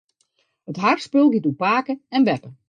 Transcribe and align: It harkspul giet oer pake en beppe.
It 0.69 0.81
harkspul 0.83 1.31
giet 1.31 1.47
oer 1.49 1.59
pake 1.63 1.93
en 2.15 2.21
beppe. 2.27 2.49